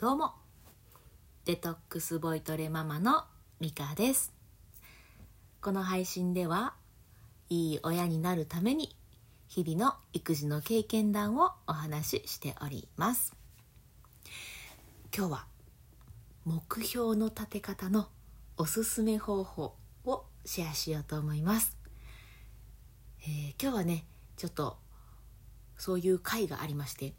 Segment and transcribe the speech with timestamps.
[0.00, 0.32] どうも。
[1.44, 3.24] デトックスボイトレママの
[3.60, 4.32] ミカです。
[5.60, 6.72] この配信では
[7.50, 8.96] いい親になるために
[9.46, 13.36] 日々の育児の経験談をお話ししております。
[15.14, 15.46] 今日は
[16.46, 18.08] 目標の立て方の
[18.56, 19.74] おすすめ方法
[20.06, 21.76] をシェアしようと思います、
[23.20, 24.06] えー、今日はね
[24.38, 24.78] ちょっと
[25.76, 27.12] そういう会がありまして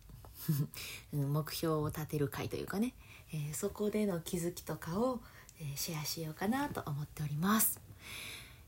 [1.13, 2.93] 目標を立てる会というかね、
[3.33, 5.21] えー、そこでの気づきとかを、
[5.59, 7.79] えー、シェアしようかなと思っております、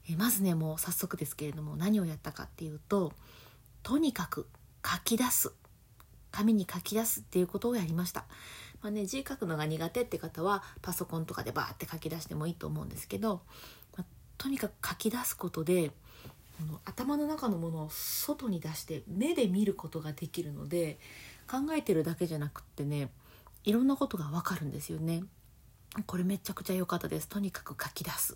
[0.09, 3.13] えー、まずねもう早速ですけれども何をやったかっていうと
[3.81, 4.47] とにかく
[4.85, 5.53] 書き出す。
[6.33, 8.25] 紙に書き出すっていうことをやりました、
[8.81, 13.41] まあね、字書くのが苦手って方はパソコンとかでバーって書き出してもいいと思うんですけど、
[13.95, 14.05] まあ、
[14.39, 15.91] とにかく書き出すことで
[16.85, 20.99] 頭の中のものを外に出して目で見ることができるので
[21.53, 23.09] 考えてるだけじゃなくってね
[23.63, 25.23] いろんなことがわかるんですよね。
[26.07, 28.35] これめちゃくちゃ良かったですとにかく書き出す。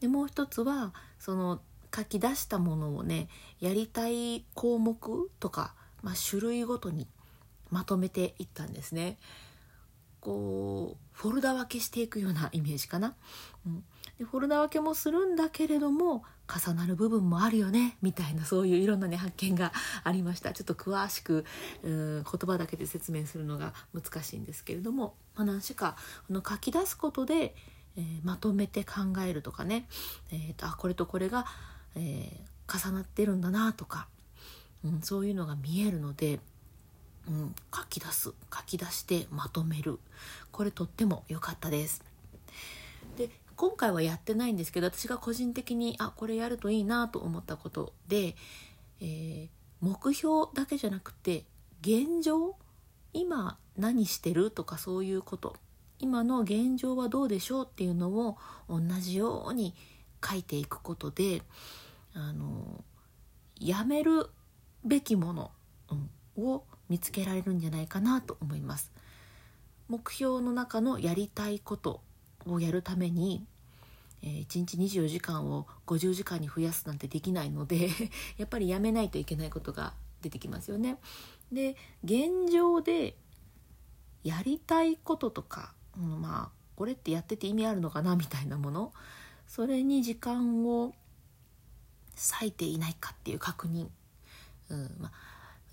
[0.00, 1.62] でもう一つはその
[1.94, 7.08] 書き出したものをねやりたい項目とか、まあ、種類ごとに
[7.70, 9.16] まとめていったんですね。
[10.20, 13.14] こうフォルダ分けしていくようなイメージかな。
[13.66, 13.84] うん、
[14.18, 21.44] でフォルダ分けもするんだけれども重なる部分もあるよねみたいなそういういろんなね発見がありましたちょっと詳しく
[21.82, 25.96] うん言葉だけで説明するのが難しいんですけれども、まあ、何しか
[26.28, 27.54] この書き出すことで、
[27.96, 29.86] えー、まとめて考えるとかね、
[30.32, 31.46] えーと、あこれとこれが、
[31.96, 34.06] えー、重なってるんだなとか、
[34.84, 36.40] うん、そういうのが見えるので。
[37.26, 39.98] うん、書き出す書き出してまとめる
[40.52, 42.04] これとっても良かったです。
[43.56, 48.36] 今回はやってないんですけど私が個人的にあこれやるといいなと思ったことで、
[49.00, 49.48] えー、
[49.80, 51.44] 目標だけじゃなくて
[51.80, 52.56] 現状
[53.12, 55.56] 今何してるとかそういうこと
[55.98, 58.36] 今の現状はどうでしょうっていうのを
[58.68, 59.74] 同じように
[60.24, 61.42] 書いていくことで
[62.14, 62.84] あの
[63.60, 64.28] やめる
[64.84, 65.50] べきもの、
[66.36, 68.92] を見つけられるんじゃないかなと思います。
[69.88, 72.00] 目標の中のやりたいこと
[72.46, 73.46] をやるために、
[74.22, 77.88] えー、1日24時間を50時間に増やすなんてできないので
[78.38, 80.98] やっぱりやめないといけないことが出てきますよね。
[81.52, 83.16] で現状で
[84.22, 88.92] やりたいこととか、うん、まあこれってやってて意味あるのかなみたいなもの
[89.46, 90.94] それに時間を
[92.16, 93.88] 割いていないかっていう確認、
[94.70, 95.12] うんまあ、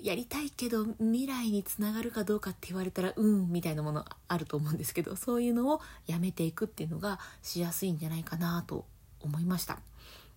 [0.02, 8.86] やりたいけど未来につながるかどうかって言われたらうんみたいなものあると思うんですけどそういうのをやめていくっていうのがしやすいんじゃないかなと
[9.20, 9.80] 思いました。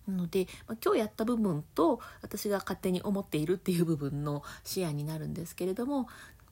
[0.07, 6.07] なので、ま、今日やった部分と私が勝手に思っているっていう部分の視野になるんですけれども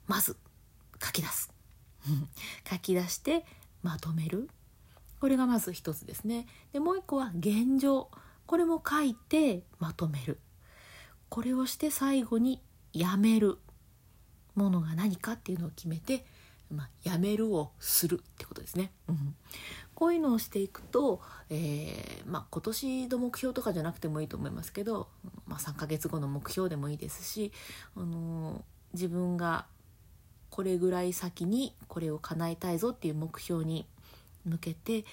[0.08, 0.36] まず
[1.02, 1.52] 書き出す。
[2.68, 3.46] 書き出して
[3.82, 4.50] まとめる。
[5.20, 6.46] これがまず一つですね。
[6.72, 8.10] でもう一個は現状。
[8.46, 10.38] これも書いてまとめる。
[11.28, 12.60] これをして最後に
[12.94, 13.58] やめる
[14.54, 16.24] ものが何かっていうのを決めて、
[16.70, 18.92] まあ、やめるをするってことですね。
[19.08, 19.34] うん、
[19.94, 25.08] こういうのをしていくと、えー、まあ、今年の目標とかじゃなくてもいいと思いますけど、
[25.46, 27.52] まあ、3ヶ月後の目標でもいいですし、
[27.96, 28.62] あのー、
[28.92, 29.66] 自分が
[30.50, 33.88] これぐらい先にこれを叶えたいぞっていう目標に
[34.44, 35.04] 向けて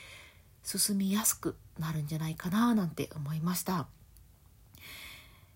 [0.64, 3.88] 進みやすくなるんじゃないかななんて思いました。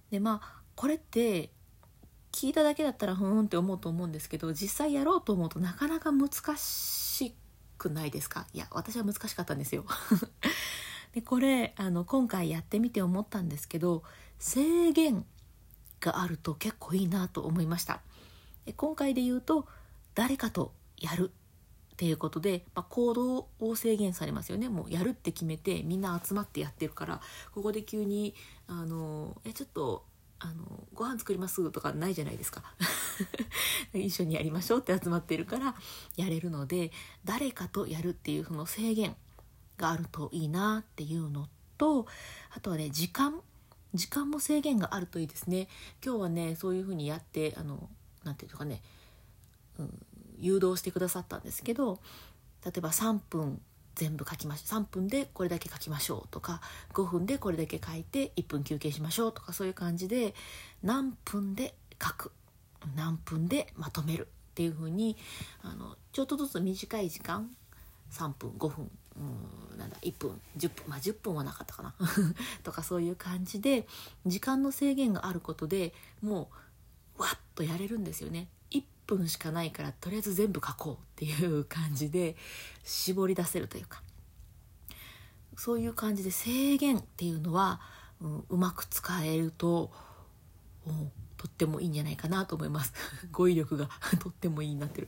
[0.10, 1.52] でまあこれって
[2.36, 7.34] 聞いただけだったらふーんって思うと思うんですけど実際やろうと思うとなかなか難し
[7.78, 8.46] くないですか？
[8.52, 9.86] いや私は難しかったんですよ。
[11.16, 14.04] でこれあの今回やってみて思ったんですけど
[14.38, 15.26] 制限
[16.02, 18.02] があると結構いいなと思いました。
[18.66, 19.66] で今回で言うと
[20.14, 21.32] 誰かとやる
[21.94, 24.68] っていうことで、まあ、行動を制限されますよね。
[24.68, 27.22] もうやるって決めてみんな集まってやってるから
[27.54, 28.36] ここで急に
[28.68, 30.04] あのえちょっと
[30.40, 32.64] あのご飯作りますとかないじゃないですか。
[33.94, 35.76] 一緒にやりましょうって集まってるから
[36.18, 36.92] やれるので
[37.24, 39.16] 誰かとやるっていうその制限
[39.78, 41.48] があるといいなっていうの
[41.78, 42.08] と
[42.52, 43.42] あとはね時間。
[43.94, 45.70] 時間も制限があるといいですね。
[46.04, 47.90] 今日はねそういうふうにやってあの
[48.26, 48.82] なんていうかね、
[49.80, 50.06] うん、
[50.38, 52.00] 誘導してくださったんですけど
[52.66, 53.62] 例えば3分
[53.96, 54.82] 全部書きましょう。
[54.82, 56.62] 3分でこれだけ書きましょうとか
[56.94, 60.34] 5分でこれだけ書いて1分休憩しましょうとかそういう感じで
[60.84, 62.32] 何分で書く。
[62.96, 65.18] 何分でまとめるっていう風に
[65.64, 65.76] あに
[66.12, 67.50] ちょっとずつ短い時間
[68.12, 71.96] 3分5分うんなんだ1分10分まあ10分はなかったかな。
[72.64, 73.88] とかそういう感じで
[74.26, 76.50] 時間の制限があることでも
[77.18, 78.50] うわっとやれるんですよね。
[79.08, 82.36] 1分しかないからとりあえず全部書こうっていう感じで
[82.84, 84.02] 絞り出せるというか
[85.58, 87.80] そういう感じで制限っていうのは、
[88.22, 89.92] うん、うまく使えると、
[90.86, 92.94] うん、とってもいいんじゃないかなと思います。
[93.32, 95.08] 語彙力が とってもいいになってる。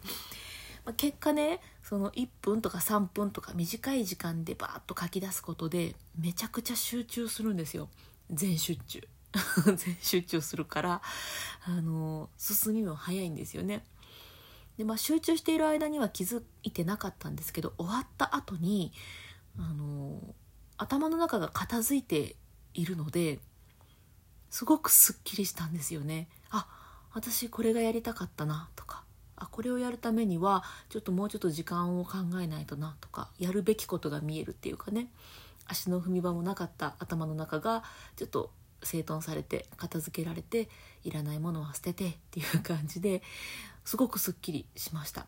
[0.86, 7.90] まあ、結果ねその1分とか3分とか短い時間でバーッと書き出すことでめちゃくちゃ集中するんですよ。
[8.32, 9.06] 全集中。
[9.76, 11.02] 全 集中するから
[11.66, 13.84] あの進みも早いんですよね。
[14.78, 18.94] でまあ集中している間には気づいてなかったんですけど終わった後に
[19.58, 20.36] あの
[20.78, 22.36] 頭の中が片付いて
[22.74, 23.40] いるので
[24.52, 26.30] すごくすっきりしたんですよね。
[26.50, 26.68] あ
[27.14, 29.04] 私これがやりたかったなとか
[29.36, 35.12] あこれをやるためにはちょっともうちょっと時間を考えないとなとかやるべきことが見えるっていうかね。
[35.68, 37.84] 足の踏み場もなかった頭の中が
[38.16, 38.52] ちょっと
[38.88, 40.70] 整頓されて片付けられて
[41.04, 43.22] いらないものは捨ててっていう感じで
[43.86, 45.28] すごくすっきりしました。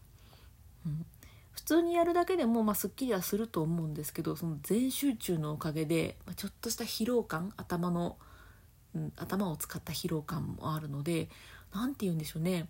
[0.86, 1.06] うん。
[1.52, 8.18] 普通にやるだけでも、まあ、すっきりはすると思うんですけどその全集中のおかげで、まあ、ちょっとした疲労感頭の、
[8.96, 11.28] うん、頭を使った疲労感もあるので
[11.74, 12.68] 何て言うんでしょうね。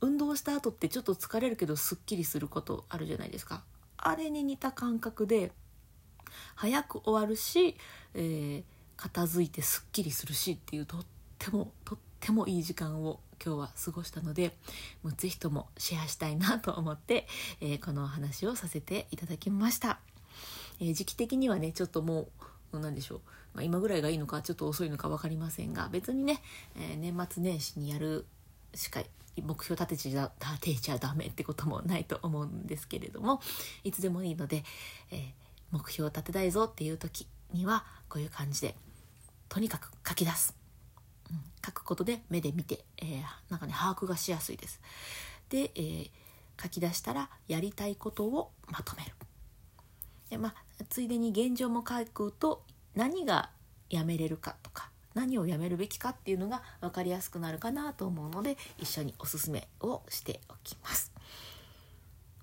[0.00, 3.62] 運動した後ってちょっと疲れるけどすっきりすることあるじゃないですか。
[3.96, 5.52] あれに似た感覚で
[6.56, 7.76] 早く終わるし、
[8.14, 8.62] えー、
[9.02, 11.04] 片付いてすっきりするしっていうとっ
[11.36, 14.56] てもとってもいい時間を今日は過ごしたので
[15.02, 17.26] もうぜひともシェアしたいなと思って、
[17.60, 19.98] えー、このお話をさせていただきました、
[20.80, 22.28] えー、時期的にはねちょっとも
[22.72, 23.20] う何でしょう、
[23.54, 26.40] まあ、今ぐらいがいいのかちょっと遅いのか分かりませんが別にね、
[26.76, 28.24] えー、年末年始にやる
[28.72, 29.02] しか
[29.42, 33.40] 目標立てちゃ立てちゃダメってこともないと思うんですけれども
[33.82, 34.62] いつでもいいので、
[35.10, 35.32] え、
[35.72, 38.76] 目標を立てたいぞっていう時にはこういう感じで
[39.52, 40.56] とにかく書き出す、
[41.30, 44.80] うん、書くことで目で見て、えー、なんかね把握がしやすいです。
[45.50, 46.10] で、えー、
[46.56, 49.12] 書き出したらやりたいことをまとめる。
[50.30, 52.64] でまあ、ついでに現状も書くと
[52.94, 53.50] 何が
[53.90, 61.12] やめれるかとか何をやめるべきかっていうのが分かりやすくなるかなと思うので一緒におすすめをしておきます。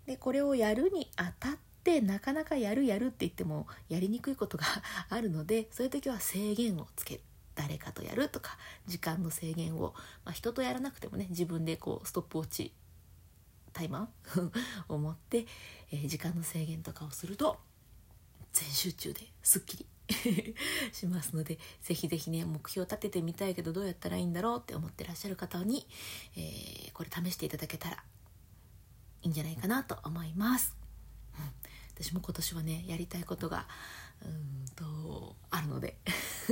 [0.06, 1.58] でこれをやるにあたっ
[1.90, 4.66] てなかなかやるやるって言ってもやりにくいことが
[5.10, 7.22] あるのでそういう時は制限をつける。
[7.56, 8.58] 誰かとやるとか
[8.88, 9.94] 時間の制限を、
[10.24, 12.72] まあ、人とやらなくてもね自分でこうストップウォッチ
[13.74, 14.52] タイマー
[14.88, 15.46] を持って、
[15.92, 17.60] えー、時間の制限とかをすると
[18.54, 19.86] 全集中ですっきり
[20.94, 25.86] しますのでぜひぜひね目標を立ててみたいけどどうやったらいいんだろうって思ってらっしゃる方に、
[26.38, 28.02] えー、これ試していただけたら
[29.24, 30.79] いいんじゃないかなと思います。
[32.00, 33.68] 私も今年はねやりたいことが
[34.24, 35.98] うんとあるので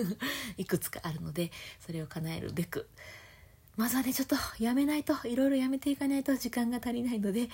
[0.58, 1.52] いくつかあるので
[1.86, 2.90] それを叶えるべく。
[3.76, 7.48] まずはねちょっとやめないといろいろやめていかないと時間が足りないので、え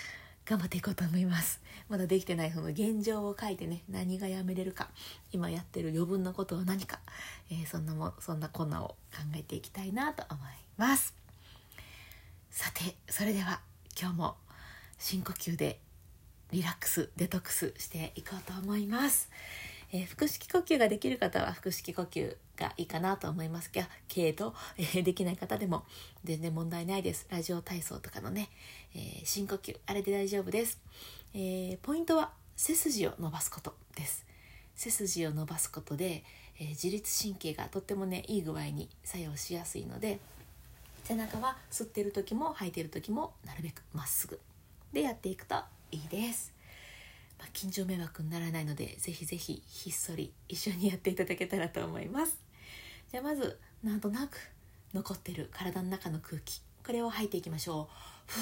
[0.46, 1.60] 頑張っていこうと思います。
[1.90, 4.90] まだできてないその現状を書いてね何がやめれるか
[5.30, 7.00] 今やってる余分なことは何か、
[7.50, 11.14] えー、そんなもそんなこんなを考えていきたいなと思います。
[12.50, 13.60] さてそれでは
[14.00, 14.36] 今日も
[14.98, 15.80] 深呼吸で
[16.52, 19.30] リラックスデトックスしていこうと思います。
[19.92, 25.84] えー、腹式呼吸ができる方は腹式呼吸がいいかなと思いますがけど、えー、できない方でも
[26.24, 27.26] 全然問題ないです。
[27.30, 28.48] ラジオ体操とかのね、
[28.94, 30.80] えー、深呼吸あれで大丈夫です、
[31.34, 34.24] えポイントは背筋を伸ばすことです。
[34.74, 36.24] 背筋を伸ばすことで、
[36.58, 40.18] え自律神経がとってもねいい具合に作用しやすいので
[41.04, 44.40] 背中は吸ってる時も吐いてる時もなるべくまっすぐ
[44.92, 45.56] でやっていくと
[45.90, 46.52] いいです。
[47.38, 52.38] まあ、近所迷惑にならないのでぜひぜひひっそり一緒にやっていただけたらと思います。
[53.10, 54.36] じゃあまずなんとなく
[54.94, 57.88] 残ってる体の中の空気これを吐いていきましょ
[58.28, 58.32] う。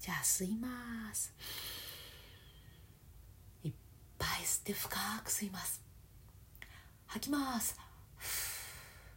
[0.00, 0.68] じゃあ吸いま
[1.14, 1.32] す。
[3.62, 3.72] いっ
[4.18, 5.82] ぱい吸って深く吸います。
[7.06, 7.78] 吐きます。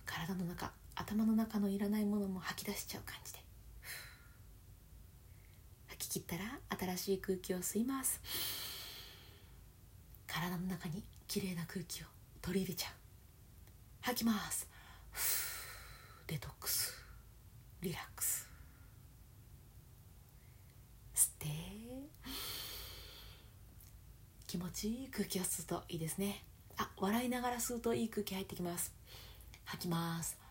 [0.06, 3.47] 体の中頭の中のいらないものも吐き出しちゃう感じで。
[6.08, 6.44] き切ったら
[6.96, 8.22] 新しい空気を吸います。
[10.28, 12.06] 体の中にきれいな空気を
[12.42, 12.92] 取り入れちゃう。
[14.02, 14.68] 吐きます。
[16.28, 16.94] デトックス。
[17.82, 18.48] リラックス。
[21.16, 21.48] 吸って。
[24.48, 26.44] 気持ちいい空気を吸うといいですね。
[26.78, 28.94] あ笑いながら吸うといい空気入ってきます。
[29.66, 30.47] 吐きます。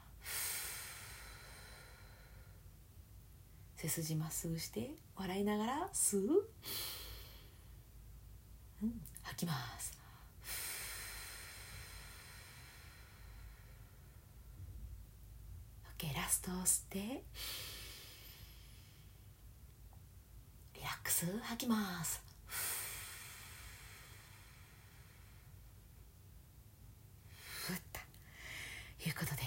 [3.77, 6.49] 背筋まっすぐして笑いながら吸う、
[8.83, 9.99] うん、吐きます。
[15.99, 16.99] OK ラストを吸って
[20.75, 21.27] リラックス。
[21.43, 22.23] 吐きます。
[27.67, 28.01] ふった
[29.07, 29.43] いうことで。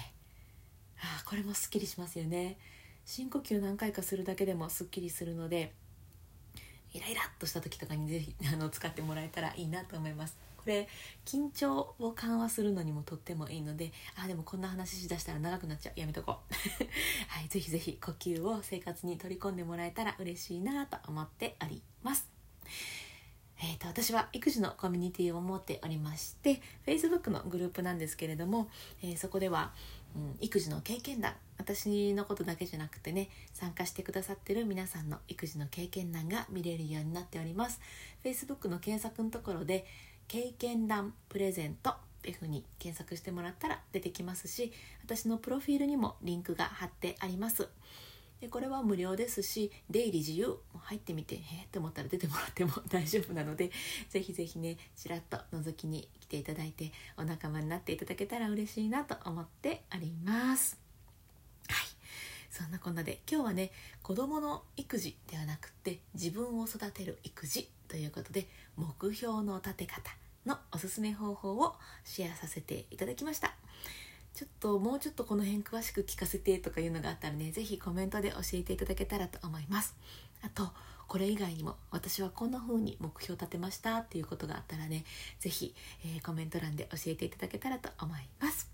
[1.02, 2.58] あこれもすっきりしますよね。
[3.10, 5.72] 深呼吸何回かするだけでもすっきりするので
[6.92, 10.38] イライラっとした時とかにぜひ あの使ってもらえたらいいなと思います。
[10.56, 10.86] これ
[11.24, 15.98] 緊張を緩和するのにもとってもいいのであでもこんな話しだしたら長くなっちゃう。
[15.98, 16.54] やめとこう。
[17.26, 22.30] はいぜひぜひ呼吸を生活に取り込んでもらえたら嬉しいなと思っております。
[23.62, 28.70] えーと、私は育児のコミュニティを持っておりまして Facebook のグループなんですけれども、
[29.02, 29.74] えー、そこでは、
[30.16, 31.34] うん、育児の経験談。
[31.58, 37.80] 私のことだけじゃなくてね参加してくださってる皆さんの育児の経験談が見れるようになっております。
[38.24, 39.84] Facebook の検索のところで
[40.26, 44.72] 経験談プレゼントっていうふうに検索してもらったら出てきますし
[45.04, 47.68] 私のプロフィールにもリンクが貼ってあります。
[48.40, 53.70] でこれは無料ですし出入り自由入ってみてえって思ったら出てもらっても大丈夫なので
[54.08, 60.78] ぜひぜひねちらっと覗きに来ていただいてお仲間になっていただけたら嬉しいなと思っております。
[61.68, 61.86] はい。
[62.50, 63.70] そんなこんなで今日はね
[64.02, 70.10] 子どもの育児ではなくって自分を育てる育児ということで目標の立て方
[70.46, 73.54] のおすすめ方法をシェアさせていただきました。
[74.34, 79.96] ちょっともうちょっとこの辺詳しく聞かせてとかいうのがあったらね是非コメントで教えていただけたらと思います。
[80.42, 80.70] あと
[81.08, 85.04] これ以外にも私はこんな風に目標立てましたっていうことがあったらね
[85.40, 88.70] 是非、えー、コメント欄で教えていただけたらと思います。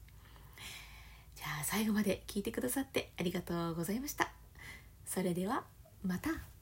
[1.34, 4.30] じゃあ最後まで聞いてくださってありがとうございました。
[5.06, 5.64] それでは
[6.02, 6.55] また。